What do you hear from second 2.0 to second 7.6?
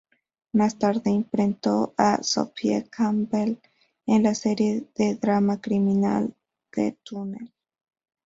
Sophie Campbell en la serie de drama-criminal "The Tunnel".